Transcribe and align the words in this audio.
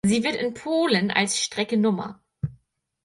Sie 0.03 0.23
wird 0.23 0.35
in 0.35 0.55
Polen 0.55 1.11
als 1.11 1.39
Strecke 1.39 1.75
Nr. 1.75 2.19